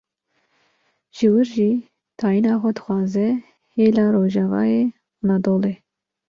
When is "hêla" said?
3.75-4.05